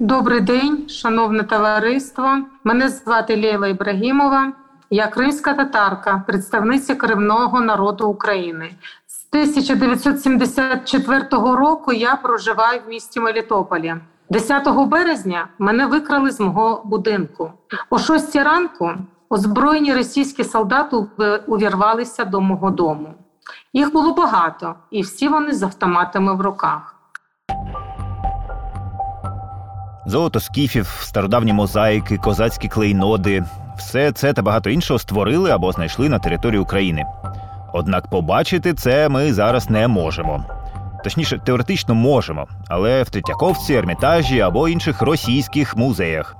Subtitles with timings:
[0.00, 2.38] Добрий день, шановне товариство.
[2.64, 4.52] Мене звати Лейла Ібрагімова.
[4.90, 8.70] Я кримська татарка, представниця корінного народу України.
[9.06, 13.94] З 1974 року я проживаю в місті Мелітополі.
[14.30, 17.52] 10 березня мене викрали з мого будинку.
[17.90, 18.92] О 6 ранку
[19.30, 20.96] озброєні російські солдати
[21.46, 23.14] увірвалися до мого дому.
[23.72, 26.89] Їх було багато, і всі вони з автоматами в руках.
[30.10, 33.44] Золото скіфів, стародавні мозаїки, козацькі клейноди
[33.78, 37.04] все це та багато іншого створили або знайшли на території України.
[37.72, 40.44] Однак побачити це ми зараз не можемо.
[41.04, 46.36] Точніше, теоретично можемо, але в Третьяковці, Ермітажі або інших російських музеях.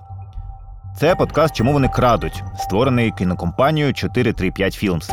[0.96, 5.10] Це подкаст Чому вони крадуть, створений кінокомпанією 435 Films.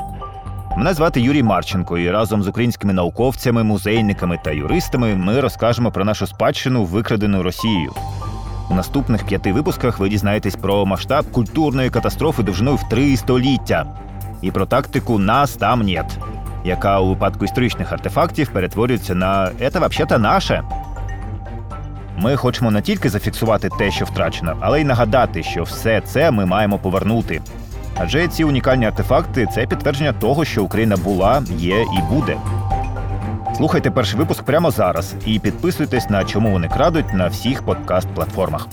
[0.78, 6.06] Мене звати Юрій Марченко, і разом з українськими науковцями, музейниками та юристами ми розкажемо про
[6.06, 7.94] нашу спадщину, викрадену Росією.
[8.70, 13.86] У наступних п'яти випусках ви дізнаєтесь про масштаб культурної катастрофи довжиною в три століття
[14.42, 16.18] і про тактику нас там нет,
[16.64, 20.64] яка у випадку історичних артефактів перетворюється на «это вообще-то наше.
[22.18, 26.46] Ми хочемо не тільки зафіксувати те, що втрачено, але й нагадати, що все це ми
[26.46, 27.42] маємо повернути.
[27.98, 32.38] Адже ці унікальні артефакти це підтвердження того, що Україна була, є і буде.
[33.58, 38.68] Слухайте перший випуск прямо зараз і підписуйтесь на чому вони крадуть на всіх подкаст-платформах.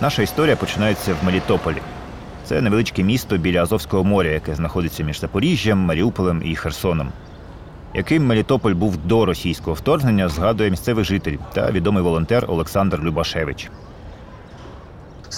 [0.00, 1.76] Наша історія починається в Мелітополі.
[2.44, 7.08] Це невеличке місто біля Азовського моря, яке знаходиться між Запоріжжям, Маріуполем і Херсоном.
[7.94, 13.70] Яким Мелітополь був до російського вторгнення, згадує місцевий житель та відомий волонтер Олександр Любашевич.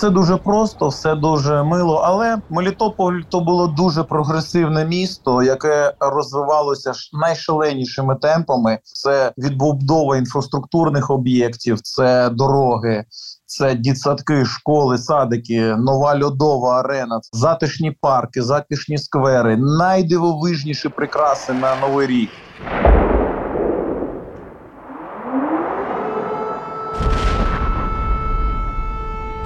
[0.00, 1.94] Все дуже просто, все дуже мило.
[2.04, 8.78] Але Мелітополь то було дуже прогресивне місто, яке розвивалося найшаленішими темпами.
[8.82, 13.04] Це відбудова інфраструктурних об'єктів, це дороги.
[13.46, 22.06] Це дітсадки, школи, садики, нова льодова арена, затишні парки, затишні сквери, найдивовижніші прикраси на новий
[22.06, 22.30] рік.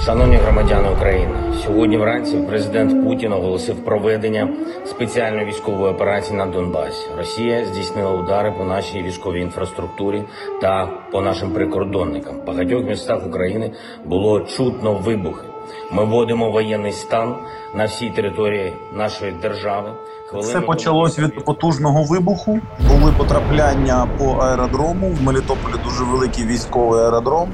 [0.05, 1.33] Шановні громадяни України,
[1.65, 4.49] сьогодні вранці президент Путін оголосив проведення
[4.87, 7.07] спеціальної військової операції на Донбасі.
[7.19, 10.25] Росія здійснила удари по нашій військовій інфраструктурі
[10.61, 12.35] та по нашим прикордонникам.
[12.37, 13.73] В багатьох містах України
[14.05, 15.45] було чутно вибухи.
[15.93, 17.35] Ми вводимо воєнний стан
[17.75, 19.91] на всій території нашої держави.
[20.35, 22.61] Все почалось від потужного вибуху.
[22.89, 25.11] Були потрапляння по аеродрому.
[25.11, 27.49] В Мелітополі дуже великий військовий аеродром.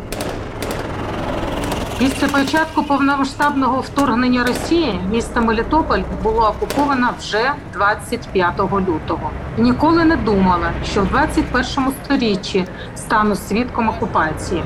[2.00, 9.31] Після початку повномасштабного вторгнення Росії місто Мелітополь було окуповано вже 25 лютого.
[9.59, 12.65] Ніколи не думала, що в 21 сторіччі
[12.97, 14.62] стану свідком окупації.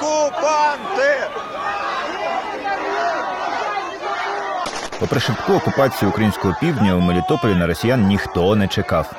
[0.00, 1.28] Окупанти!
[5.52, 9.12] Попри швидку окупацію українського півдня у Мелітополі на росіян ніхто не чекав.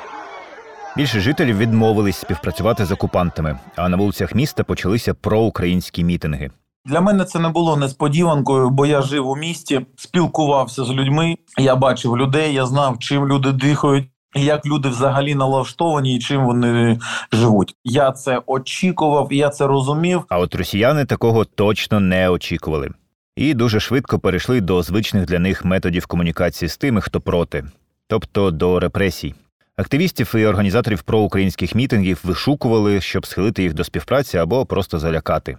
[0.96, 6.50] Більше жителів відмовились співпрацювати з окупантами, а на вулицях міста почалися проукраїнські мітинги.
[6.84, 11.36] Для мене це не було несподіванкою, бо я жив у місті, спілкувався з людьми.
[11.58, 16.98] Я бачив людей, я знав, чим люди дихають, як люди взагалі налаштовані і чим вони
[17.32, 17.74] живуть.
[17.84, 20.24] Я це очікував, я це розумів.
[20.28, 22.90] А от росіяни такого точно не очікували
[23.36, 27.64] і дуже швидко перейшли до звичних для них методів комунікації з тими, хто проти,
[28.06, 29.34] тобто до репресій.
[29.76, 35.56] Активістів і організаторів проукраїнських мітингів вишукували, щоб схилити їх до співпраці або просто залякати.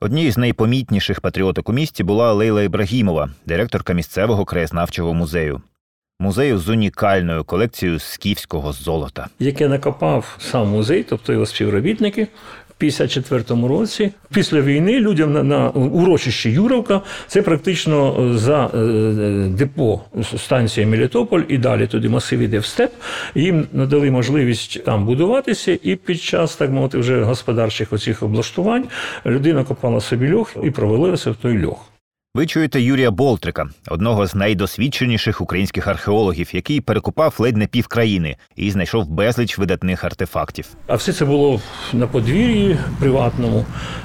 [0.00, 5.62] Однією з найпомітніших патріоток у місті була Лейла Ібрагімова, директорка місцевого краєзнавчого музею.
[6.20, 12.28] Музею з унікальною колекцією скіфського золота, яке накопав сам музей, тобто його співробітники,
[12.82, 20.00] 54-му році, після війни, людям на на урочищі Юровка це практично е, за е, депо
[20.36, 22.92] станція Мелітополь і далі туди масив іде в степ.
[23.34, 28.84] Їм надали можливість там будуватися, і під час так мовити вже господарчих оцих облаштувань
[29.26, 31.91] людина копала собі льох і провалилася в той льох.
[32.34, 38.36] Ви чуєте Юрія Болтрика, одного з найдосвідченіших українських археологів, який перекупав ледь не пів країни
[38.56, 40.68] і знайшов безліч видатних артефактів.
[40.86, 41.60] А все це було
[41.92, 43.64] на подвір'ї приватному,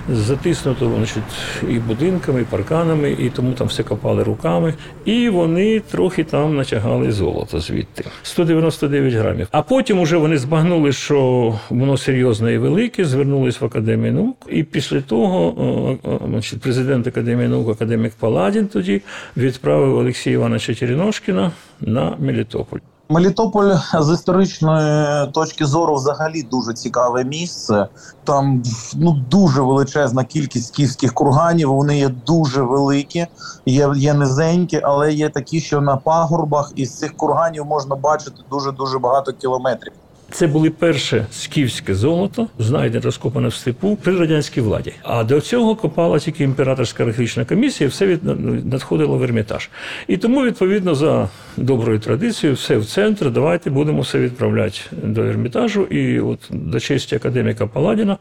[0.10, 1.24] затиснуто значить,
[1.70, 4.74] і будинками, і парканами, і тому там все копали руками.
[5.06, 9.48] І вони трохи там натягали золото звідти 199 грамів.
[9.52, 14.48] А потім уже вони збагнули, що воно серйозне і велике, звернулись в академію наук.
[14.50, 19.02] І після того о, о, значить, президент академії наук, академік Паладін, тоді
[19.38, 22.80] відправив Олексія Івановича Череношкіна на Мелітополь.
[23.10, 27.88] Мелітополь з історичної точки зору взагалі дуже цікаве місце.
[28.24, 28.64] Там
[28.96, 31.74] ну дуже величезна кількість київських курганів.
[31.74, 33.28] Вони є дуже великі,
[33.66, 38.72] є, є низенькі, але є такі, що на пагорбах із цих курганів можна бачити дуже
[38.72, 39.94] дуже багато кілометрів.
[40.32, 44.94] Це були перше скіфське золото, знайдене розкопане в степу при радянській владі.
[45.04, 48.20] А до цього копала тільки імператорська археологічна комісія, все від
[48.66, 49.70] надходило в Ермітаж.
[50.08, 53.32] І тому, відповідно, за доброю традицією, все в центр.
[53.32, 55.84] Давайте будемо все відправляти до Ермітажу.
[55.84, 58.18] І от до честі академіка Паладіна,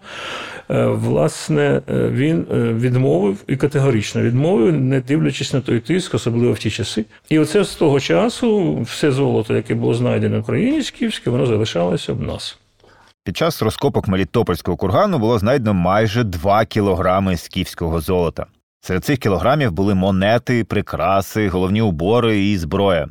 [0.71, 6.53] е, власне, е, він е, відмовив і категорично відмовив, не дивлячись на той тиск, особливо
[6.53, 7.05] в ті часи.
[7.29, 11.96] І оце з того часу все золото, яке було знайдено в Україні скіфське, воно залишалося
[12.13, 12.59] в нас.
[13.25, 18.47] Під час розкопок Мелітопольського кургану було знайдено майже 2 кілограми скіфського золота.
[18.81, 23.09] Серед цих кілограмів були монети, прикраси, головні убори і зброя.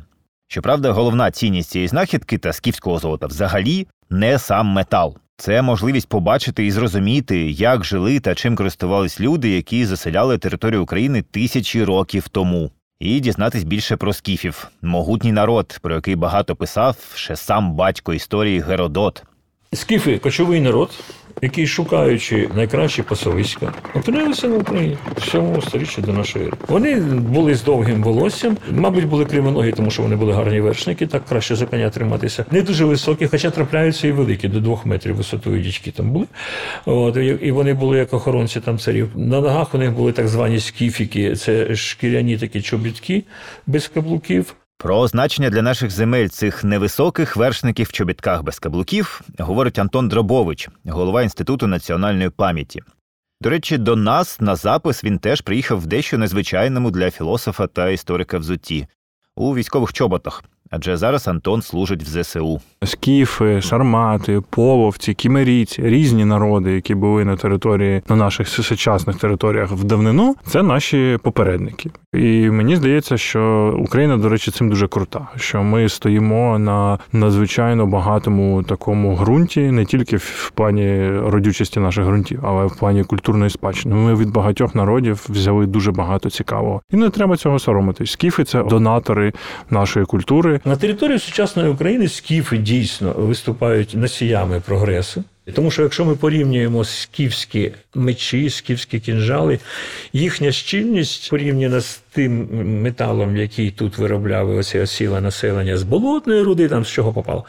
[0.48, 5.16] Щоправда, головна цінність цієї знахідки та скіфського золота взагалі не сам метал.
[5.36, 11.22] Це можливість побачити і зрозуміти, як жили та чим користувались люди, які заселяли територію України
[11.22, 12.70] тисячі років тому,
[13.00, 18.60] і дізнатись більше про скіфів, могутній народ, про який багато писав ще сам батько історії
[18.60, 19.22] Геродот.
[19.72, 20.90] Скіфи кочовий народ,
[21.42, 26.56] який, шукаючи найкращі пасовиська, опинилися на Україні в 7 сторіччі до нашої ери.
[26.68, 31.24] Вони були з довгим волоссям, мабуть, були кривоногі, тому що вони були гарні вершники, так
[31.24, 32.44] краще за коня триматися.
[32.50, 36.26] Не дуже високі, хоча трапляються і великі, до двох метрів висотою дічки там були.
[36.84, 39.10] От, і вони були як охоронці там царів.
[39.14, 43.24] На ногах у них були так звані скіфіки, це шкіряні такі чобітки
[43.66, 44.54] без каблуків.
[44.78, 51.22] Про значення для наших земель цих невисоких вершників чобітках без каблуків говорить Антон Дробович, голова
[51.22, 52.82] Інституту національної пам'яті.
[53.40, 57.88] До речі, до нас на запис він теж приїхав в дещо незвичайному для філософа та
[57.88, 58.86] історика взутті
[59.36, 62.60] у військових чоботах, адже зараз Антон служить в ЗСУ.
[62.84, 69.84] Скіфи, сармати, половці, кімерійці, різні народи, які були на території на наших сучасних територіях в
[69.84, 71.90] давнину, це наші попередники.
[72.12, 75.28] І мені здається, що Україна, до речі, цим дуже крута.
[75.36, 82.40] Що ми стоїмо на надзвичайно багатому такому ґрунті, не тільки в плані родючості наших ґрунтів,
[82.42, 83.94] але в плані культурної спадщини.
[83.94, 88.10] Ми від багатьох народів взяли дуже багато цікавого, і не треба цього соромитись.
[88.10, 89.32] Скіфи це донатори
[89.70, 90.55] нашої культури.
[90.64, 95.24] На території сучасної України скіфи дійсно виступають носіями прогресу.
[95.54, 99.58] Тому що якщо ми порівнюємо скіфські мечі, скіфські кінжали,
[100.12, 102.48] їхня щільність порівняна з тим
[102.82, 107.44] металом, який тут виробляли оце осіле населення з болотної руди, там з чого попало,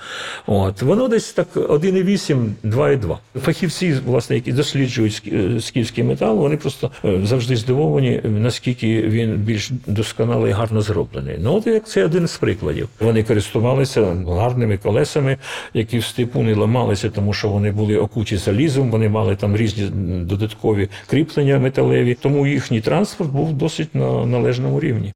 [0.45, 3.17] от воно десь так 1,8, 2,2.
[3.41, 5.23] Фахівці, власне, які досліджують
[5.59, 6.91] скіфський метал, вони просто
[7.23, 11.35] завжди здивовані, наскільки він більш досконалий і гарно зроблений.
[11.39, 12.89] Ну, от як це один з прикладів.
[12.99, 15.37] Вони користувалися гарними колесами,
[15.73, 19.57] які в степу не ламалися, тому що вони були були окуті залізом, вони мали там
[19.57, 19.83] різні
[20.37, 25.13] додаткові кріплення металеві, тому їхній транспорт був досить на належному рівні.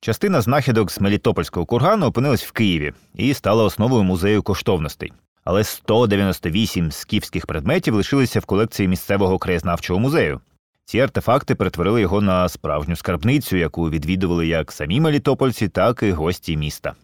[0.00, 5.12] Частина знахідок з Мелітопольського кургану опинилась в Києві і стала основою музею коштовностей.
[5.44, 10.40] Але 198 скіфських предметів лишилися в колекції місцевого краєзнавчого музею.
[10.84, 16.56] Ці артефакти перетворили його на справжню скарбницю, яку відвідували як самі мелітопольці, так і гості
[16.56, 16.94] міста.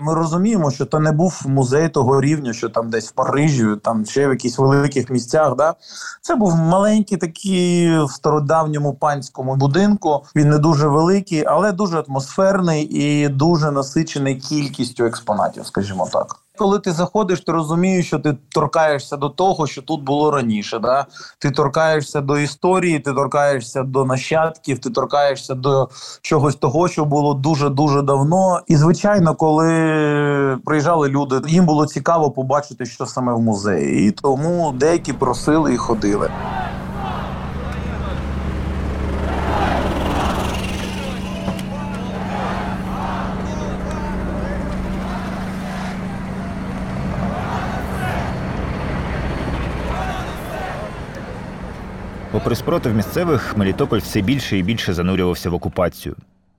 [0.00, 4.06] Ми розуміємо, що це не був музей того рівня, що там десь в Парижі, там
[4.06, 5.56] ще в якихось великих місцях.
[5.56, 5.74] Да?
[6.20, 10.24] Це був маленький такий в стародавньому панському будинку.
[10.36, 16.36] Він не дуже великий, але дуже атмосферний і дуже насичений кількістю експонатів, скажімо так.
[16.58, 20.78] Коли ти заходиш, ти розумієш, що ти торкаєшся до того, що тут було раніше.
[20.78, 21.06] Да?
[21.38, 25.88] Ти торкаєшся до історії, ти торкаєшся до нащадків, ти торкаєшся до
[26.22, 28.60] чогось того, що було дуже дуже давно.
[28.66, 29.68] І звичайно, коли
[30.64, 35.76] приїжджали люди, їм було цікаво побачити, що саме в музеї, і тому деякі просили і
[35.76, 36.30] ходили.
[52.38, 56.16] Попри спротив місцевих, Мелітополь все більше і більше занурювався в окупацію.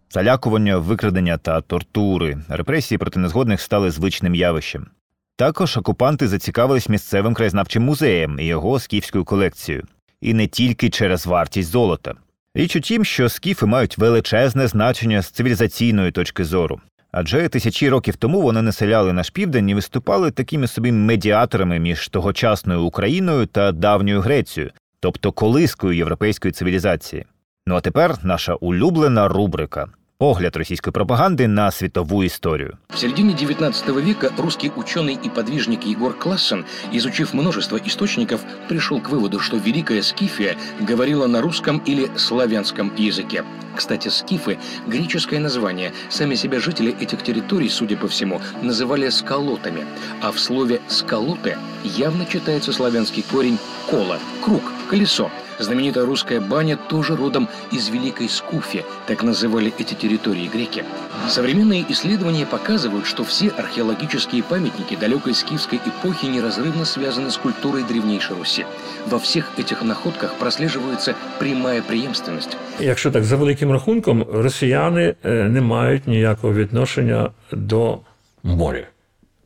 [0.10, 4.88] Залякування, викрадення та тортури, репресії проти незгодних стали звичним явищем.
[5.36, 9.84] Також окупанти зацікавились місцевим краєзнавчим музеєм і його скіфською колекцією.
[10.22, 12.14] І не тільки через вартість золота.
[12.56, 16.82] Річ у тім, що скіфи мають величезне значення з цивілізаційної точки зору.
[17.12, 22.84] Адже тисячі років тому вони населяли наш південь і виступали такими собі медіаторами між тогочасною
[22.84, 27.27] Україною та давньою Грецією, тобто колискою європейської цивілізації.
[27.67, 32.77] Ну а тепер наша улюблена рубрика погляд російської пропаганди на світову історію.
[32.89, 39.11] В середине XIX века русский ученый и подвижник Егор Классен, изучив множество источников, пришел к
[39.11, 40.57] выводу, что Великая Скифия
[40.89, 43.45] говорила на русском или славянском языке.
[43.77, 45.93] Кстати, скифы – греческое название.
[46.09, 49.85] Сами себя жители этих территорий, судя по всему, называли скалотами.
[50.23, 53.59] А в слове «скалоты» явно читается славянский корень
[53.91, 55.31] «кола» – круг, колесо.
[55.59, 60.85] Знаменитая русская баня тоже родом из Великой Скуфи, так называли эти территории греки.
[61.29, 68.37] Современные исследования показывают, что все археологические памятники далекой скифской эпохи неразрывно связаны с культурой древнейшей
[68.37, 68.67] Руси.
[69.07, 72.57] Во всех этих находках прослеживается прямая преемственность.
[72.81, 77.99] Якщо так за великим рахунком, росіяни е, не мають ніякого відношення до
[78.43, 78.87] моря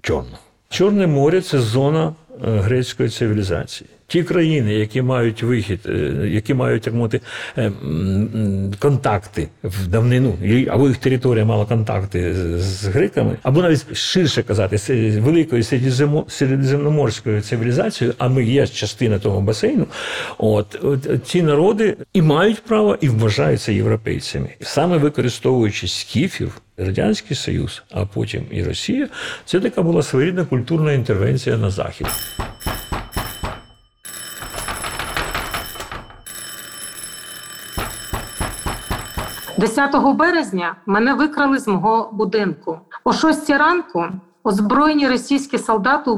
[0.03, 0.39] Чорного.
[0.69, 3.91] Чорне море це зона е, грецької цивілізації.
[4.14, 7.22] Ті країни, які мають вихід, е, які мають так мовити,
[7.58, 7.72] е,
[8.80, 10.38] контакти в давнину,
[10.70, 15.64] або їх територія мала контакти з греками, або навіть ширше казати, з великою
[16.28, 19.88] середземноморською цивілізацією, а ми є частина того басейну.
[20.38, 24.50] От, от ці народи і мають право, і вважаються європейцями.
[24.62, 29.08] Саме використовуючи скіфів, Радянський Союз, а потім і Росія,
[29.46, 32.08] це така була своєрідна культурна інтервенція на захід.
[39.64, 42.80] 10 березня мене викрали з мого будинку.
[43.04, 44.06] О 6 ранку
[44.44, 46.12] озброєні російські солдати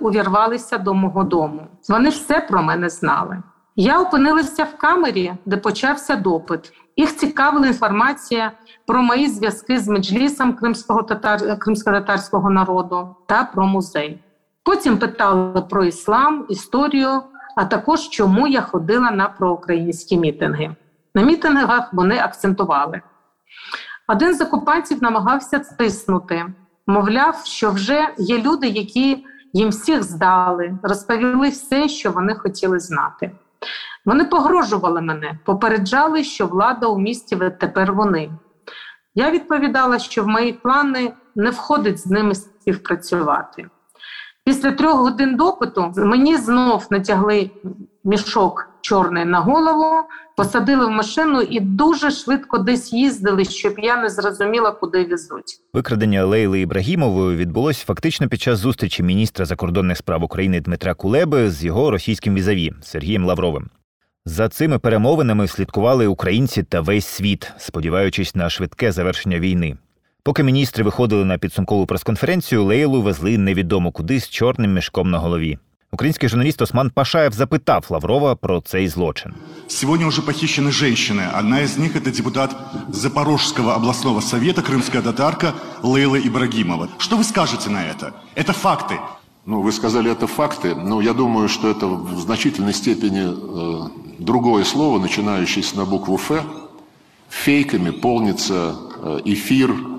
[0.00, 1.66] увірвалися до мого дому.
[1.88, 3.42] Вони все про мене знали.
[3.76, 6.72] Я опинилася в камері, де почався допит.
[6.96, 8.52] Їх цікавила інформація
[8.86, 11.58] про мої зв'язки з меджлісом кримського татар...
[11.58, 14.20] кримсько-татарського народу та про музей.
[14.62, 17.22] Потім питали про іслам, історію,
[17.56, 20.76] а також чому я ходила на проукраїнські мітинги.
[21.14, 23.00] На мітингах вони акцентували.
[24.08, 26.46] Один з окупантів намагався стиснути,
[26.86, 33.30] мовляв, що вже є люди, які їм всіх здали, розповіли все, що вони хотіли знати.
[34.04, 38.30] Вони погрожували мене, попереджали, що влада у місті тепер вони.
[39.14, 43.66] Я відповідала, що в мої плани не входить з ними співпрацювати.
[44.44, 47.50] Після трьох годин допиту мені знов натягли
[48.04, 50.02] мішок чорний на голову,
[50.36, 55.60] посадили в машину і дуже швидко десь їздили, щоб я не зрозуміла, куди везуть.
[55.72, 61.64] Викрадення Лейли Ібрагімової відбулось фактично під час зустрічі міністра закордонних справ України Дмитра Кулеби з
[61.64, 63.70] його російським візаві Сергієм Лавровим.
[64.24, 69.76] За цими перемовинами слідкували українці та весь світ, сподіваючись на швидке завершення війни.
[70.23, 75.57] Поки міністри виходили на підсумкову прес-конференцію, Лейлу везли невідомо куди з чорним мішком на голові.
[75.91, 79.33] Український журналіст Осман Пашаєв запитав Лаврова про цей злочин.
[79.67, 81.23] Сегодня уже похищены женщины.
[81.39, 82.55] Одна из них – это депутат
[82.89, 86.89] Запорожского областного совета, крымская татарка Лейла Ибрагимова.
[86.97, 88.11] Что вы скажете на это?
[88.35, 88.95] Это факты.
[89.45, 90.75] Ну, вы сказали, это факты.
[90.75, 96.31] Но я думаю, что это в значительной степени э, другое слово, начинающееся на букву «Ф».
[97.29, 99.90] Фейками полнится э, эфир, э,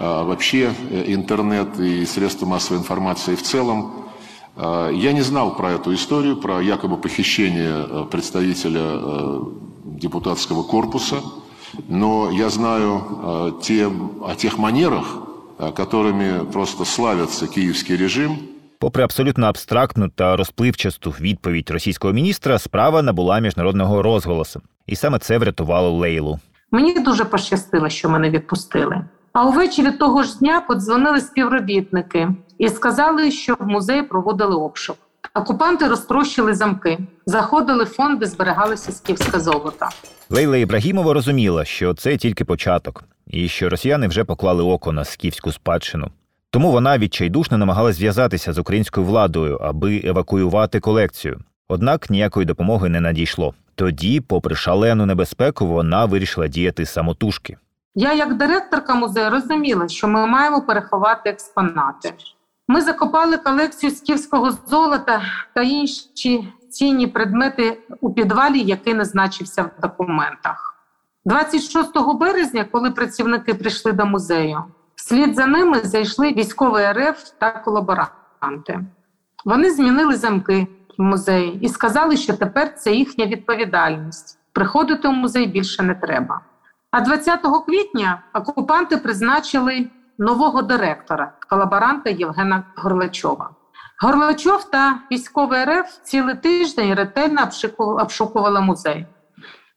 [0.00, 3.92] вообще э, интернет и средства массовой информации в целом.
[4.56, 9.40] Э, Я не знал про эту историю, про якобы похищение э, представителя э,
[9.84, 11.16] депутатского корпуса,
[11.88, 13.86] но я знаю э, те,
[14.20, 15.06] о тех манерах,
[15.58, 18.48] э, которыми просто славится киевский режим –
[18.78, 25.38] Попри абсолютно абстрактну та розпливчасту відповідь російського міністра, справа набула міжнародного розголосу, і саме це
[25.38, 26.38] врятувало Лейлу.
[26.70, 29.04] Мені дуже пощастило, що мене відпустили.
[29.33, 34.97] А увечері того ж дня подзвонили співробітники і сказали, що в музеї проводили обшук.
[35.33, 39.85] Окупанти розтрощили замки, заходили в фонд, де зберігалося скіфське золото.
[40.29, 45.51] Лейла Ібрагімова розуміла, що це тільки початок, і що росіяни вже поклали око на скіфську
[45.51, 46.11] спадщину.
[46.49, 51.39] Тому вона відчайдушно намагалась зв'язатися з українською владою, аби евакуювати колекцію.
[51.67, 53.53] Однак ніякої допомоги не надійшло.
[53.75, 57.57] Тоді, попри шалену небезпеку, вона вирішила діяти самотужки.
[57.95, 62.13] Я, як директорка музею, розуміла, що ми маємо переховати експонати.
[62.67, 65.21] Ми закопали колекцію скіфського золота
[65.53, 70.75] та інші цінні предмети у підвалі, який не значився в документах.
[71.25, 74.63] 26 березня, коли працівники прийшли до музею,
[74.95, 78.79] вслід за ними зайшли військовий РФ та колаборанти.
[79.45, 80.67] Вони змінили замки
[80.97, 84.39] в музеї і сказали, що тепер це їхня відповідальність.
[84.51, 86.41] Приходити у музей більше не треба.
[86.91, 93.49] А 20 квітня окупанти призначили нового директора, колаборанта Євгена Горлачова.
[94.01, 99.05] Горлачов та військовий РФ цілий тиждень ретельно обшукували музей,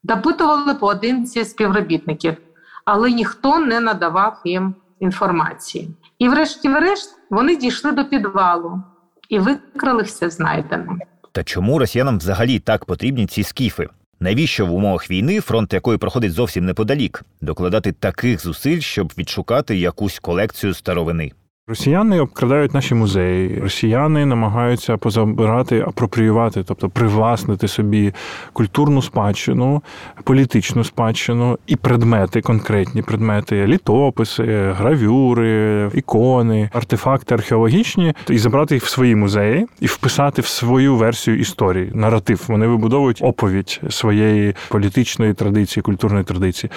[0.03, 2.37] допитували поодинці співробітників,
[2.85, 5.97] але ніхто не надавав їм інформації.
[6.19, 8.83] І, врешті-решт, вони дійшли до підвалу
[9.29, 10.99] і викрали все знайдене.
[11.33, 13.89] Та чому росіянам взагалі так потрібні ці скіфи?
[14.25, 20.19] Навіщо в умовах війни, фронт якої проходить зовсім неподалік, докладати таких зусиль, щоб відшукати якусь
[20.19, 21.33] колекцію старовини?
[21.69, 28.13] Росіяни обкрадають наші музеї, росіяни намагаються позабирати, апропріювати, тобто привласнити собі
[28.53, 29.83] культурну спадщину,
[30.25, 38.89] політичну спадщину і предмети, конкретні предмети, літописи, гравюри, ікони, артефакти археологічні, і забрати їх в
[38.89, 42.45] свої музеї і вписати в свою версію історії, наратив.
[42.49, 46.71] Вони вибудовують оповідь своєї політичної традиції, культурної традиції.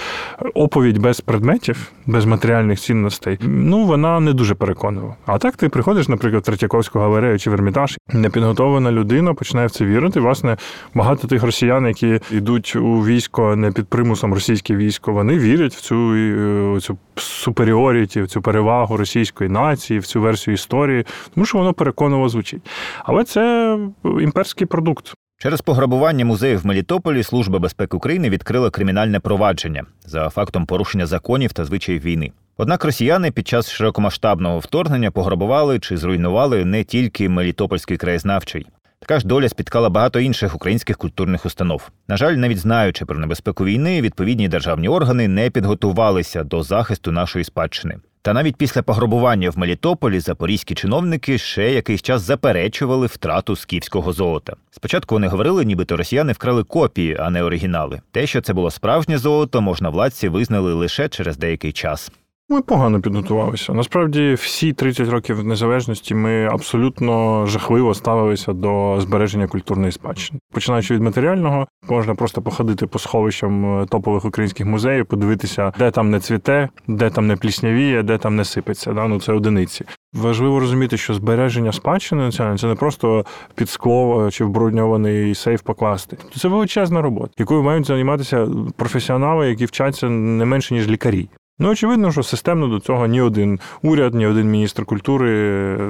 [0.54, 3.38] Оповідь без предметів, без матеріальних цінностей.
[3.42, 5.16] Ну вона не дуже переконана переконливо.
[5.26, 9.72] А так ти приходиш, наприклад, в Третьяковську галерею чи в Ермітаж, непідготовлена людина починає в
[9.72, 10.20] це вірити.
[10.20, 10.58] Власне,
[10.94, 15.82] багато тих росіян, які йдуть у військо не під примусом російське військо, вони вірять в
[15.82, 21.58] цю е, цю суперіоріті, в цю перевагу російської нації, в цю версію історії, тому що
[21.58, 22.62] воно переконливо звучить.
[23.04, 25.14] Але це імперський продукт.
[25.40, 31.54] Через пограбування музею в Мелітополі Служба безпеки України відкрила кримінальне провадження за фактом порушення законів
[31.54, 32.32] та звичаїв війни.
[32.58, 38.68] Однак росіяни під час широкомасштабного вторгнення пограбували чи зруйнували не тільки Мелітопольський краєзнавчий.
[39.00, 41.90] Така ж доля спіткала багато інших українських культурних установ.
[42.08, 47.46] На жаль, навіть знаючи про небезпеку війни, відповідні державні органи не підготувалися до захисту нашої
[47.46, 47.98] спадщини.
[48.28, 54.56] Та навіть після пограбування в Мелітополі запорізькі чиновники ще якийсь час заперечували втрату скіфського золота.
[54.72, 58.02] Спочатку вони говорили, нібито росіяни вкрали копії, а не оригінали.
[58.12, 62.12] Те, що це було справжнє золото, можна владці визнали лише через деякий час.
[62.50, 63.74] Ми погано підготувалися.
[63.74, 70.40] Насправді, всі 30 років незалежності ми абсолютно жахливо ставилися до збереження культурної спадщини.
[70.54, 76.12] Починаючи від матеріального, можна просто походити по сховищам е, топових українських музеїв, подивитися, де там
[76.12, 78.94] не цвіте, де там не пліснявіє, де там не сипеться.
[78.94, 79.08] Да?
[79.08, 79.86] Ну це одиниці.
[80.14, 85.62] Важливо розуміти, що збереження спадщини національної це не просто під скло чи в брудньований сейф
[85.62, 86.18] покласти.
[86.38, 91.30] Це величезна робота, якою мають займатися професіонали, які вчаться не менше ніж лікарі.
[91.60, 95.30] Ну, очевидно, що системно до цього ні один уряд, ні один міністр культури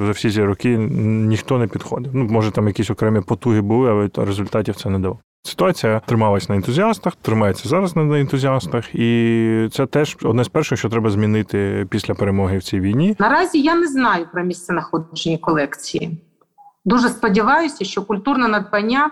[0.05, 2.15] за всі ці роки ніхто не підходив.
[2.15, 5.19] Ну, може, там якісь окремі потуги були, але результатів це не дало.
[5.43, 10.89] Ситуація трималась на ентузіастах, тримається зараз на ентузіастах, і це теж одне з перших, що
[10.89, 13.15] треба змінити після перемоги в цій війні.
[13.19, 16.21] Наразі я не знаю про місце знаходження колекції.
[16.85, 19.11] Дуже сподіваюся, що культурне надбання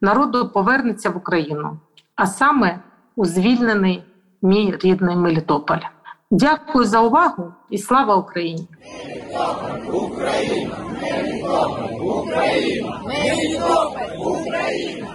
[0.00, 1.78] народу повернеться в Україну,
[2.16, 2.80] а саме
[3.16, 4.02] у звільнений
[4.44, 5.78] мій рідний Мелітополь.
[6.30, 8.68] Дякую за увагу і слава Україні!
[9.92, 10.76] Україна!
[11.02, 11.94] Мелітополь!
[12.00, 13.02] Україна!
[13.04, 14.06] Мелітополь!
[14.20, 15.08] Україна!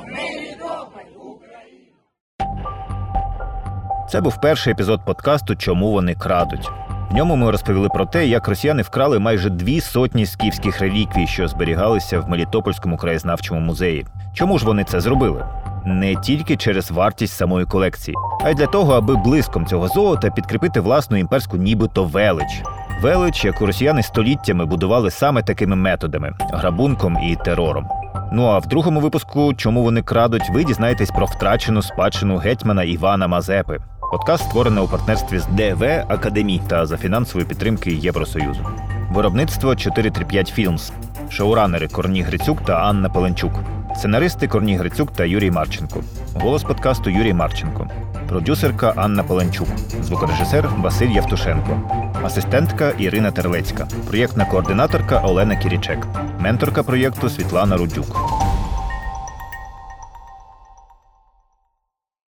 [4.10, 6.70] Це був перший епізод подкасту Чому вони крадуть.
[7.12, 11.48] В ньому ми розповіли про те, як росіяни вкрали майже дві сотні скіфських реліквій, що
[11.48, 14.06] зберігалися в Мелітопольському краєзнавчому музеї.
[14.34, 15.46] Чому ж вони це зробили?
[15.86, 20.80] не тільки через вартість самої колекції, а й для того, аби блиском цього золота підкріпити
[20.80, 22.62] власну імперську, нібито велич.
[23.02, 27.88] Велич, яку росіяни століттями будували саме такими методами грабунком і терором.
[28.32, 33.28] Ну а в другому випуску, чому вони крадуть, ви дізнаєтесь про втрачену спадщину гетьмана Івана
[33.28, 33.78] Мазепи.
[34.12, 38.66] Подкаст створений у партнерстві з ДВ Академі та за фінансової підтримки Євросоюзу.
[39.12, 40.92] Виробництво 435 Філмс,
[41.30, 43.52] шоуранери Корні Грицюк та Анна Пеленчук.
[43.96, 46.04] Сценаристи Корній Грицюк та Юрій Марченко.
[46.34, 47.88] Голос подкасту Юрій Марченко.
[48.30, 49.68] Продюсерка Анна Поленчук.
[50.02, 51.82] Звукорежисер Василь Явтушенко.
[52.24, 53.88] Асистентка Ірина Терлецька.
[54.08, 56.08] Проєктна координаторка Олена Кірічек.
[56.40, 58.18] Менторка проєкту Світлана Рудюк.